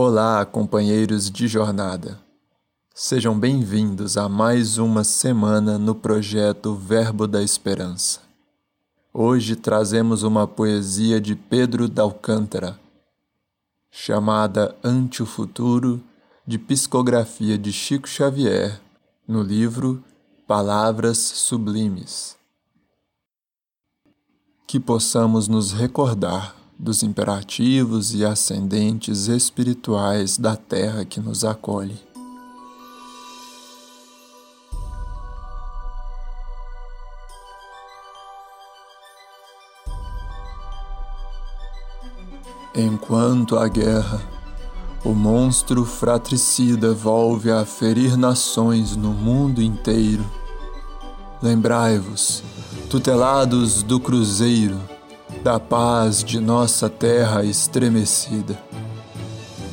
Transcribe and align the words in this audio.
Olá, 0.00 0.46
companheiros 0.46 1.28
de 1.28 1.48
jornada. 1.48 2.20
Sejam 2.94 3.36
bem-vindos 3.36 4.16
a 4.16 4.28
mais 4.28 4.78
uma 4.78 5.02
semana 5.02 5.76
no 5.76 5.92
projeto 5.92 6.76
Verbo 6.76 7.26
da 7.26 7.42
Esperança. 7.42 8.20
Hoje 9.12 9.56
trazemos 9.56 10.22
uma 10.22 10.46
poesia 10.46 11.20
de 11.20 11.34
Pedro 11.34 11.88
d'Alcântara, 11.88 12.78
chamada 13.90 14.72
Ante 14.84 15.20
o 15.20 15.26
Futuro, 15.26 16.00
de 16.46 16.60
psicografia 16.60 17.58
de 17.58 17.72
Chico 17.72 18.08
Xavier, 18.08 18.80
no 19.26 19.42
livro 19.42 20.00
Palavras 20.46 21.18
Sublimes. 21.18 22.36
Que 24.64 24.78
possamos 24.78 25.48
nos 25.48 25.72
recordar 25.72 26.54
dos 26.78 27.02
imperativos 27.02 28.14
e 28.14 28.24
ascendentes 28.24 29.26
espirituais 29.26 30.38
da 30.38 30.54
terra 30.54 31.04
que 31.04 31.20
nos 31.20 31.44
acolhe. 31.44 31.98
Enquanto 42.76 43.58
a 43.58 43.66
guerra, 43.66 44.22
o 45.04 45.12
monstro 45.12 45.84
fratricida 45.84 46.94
volve 46.94 47.50
a 47.50 47.64
ferir 47.64 48.16
nações 48.16 48.94
no 48.94 49.10
mundo 49.10 49.60
inteiro, 49.60 50.24
lembrai-vos, 51.42 52.44
tutelados 52.88 53.82
do 53.82 53.98
cruzeiro, 53.98 54.78
da 55.42 55.60
paz 55.60 56.24
de 56.24 56.40
nossa 56.40 56.88
terra 56.88 57.44
estremecida. 57.44 58.58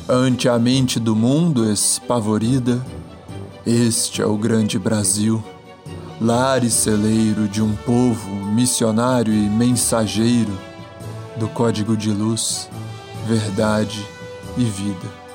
Ante 0.08 0.48
a 0.48 0.58
mente 0.58 1.00
do 1.00 1.16
mundo 1.16 1.70
espavorida, 1.70 2.80
este 3.66 4.22
é 4.22 4.26
o 4.26 4.36
grande 4.36 4.78
Brasil, 4.78 5.42
lar 6.20 6.62
e 6.62 6.70
celeiro 6.70 7.48
de 7.48 7.60
um 7.60 7.74
povo 7.74 8.30
missionário 8.52 9.32
e 9.32 9.48
mensageiro 9.48 10.56
do 11.36 11.48
código 11.48 11.96
de 11.96 12.10
luz, 12.10 12.68
verdade 13.26 14.06
e 14.56 14.64
vida. 14.64 15.26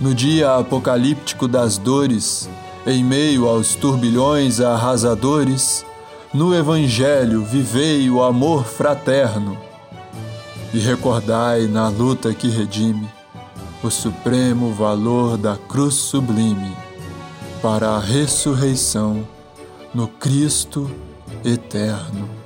No 0.00 0.14
dia 0.14 0.56
apocalíptico 0.56 1.46
das 1.46 1.76
dores, 1.78 2.48
em 2.86 3.04
meio 3.04 3.46
aos 3.46 3.74
turbilhões 3.74 4.60
arrasadores, 4.60 5.84
no 6.32 6.54
Evangelho 6.54 7.42
vivei 7.42 8.10
o 8.10 8.22
amor 8.22 8.64
fraterno 8.64 9.56
e 10.72 10.78
recordai 10.78 11.66
na 11.66 11.88
luta 11.88 12.34
que 12.34 12.48
redime 12.48 13.08
o 13.82 13.90
supremo 13.90 14.72
valor 14.72 15.36
da 15.36 15.56
cruz 15.56 15.94
sublime 15.94 16.76
para 17.62 17.90
a 17.90 18.00
ressurreição 18.00 19.26
no 19.94 20.08
Cristo 20.08 20.90
eterno. 21.44 22.45